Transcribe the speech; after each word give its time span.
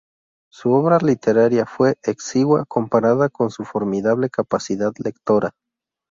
Su 0.51 0.71
obra 0.71 0.97
literaria 0.97 1.67
fue 1.67 1.93
exigua 2.01 2.65
comparada 2.65 3.29
con 3.29 3.51
su 3.51 3.63
formidable 3.65 4.31
capacidad 4.31 4.91
lectora. 4.97 5.51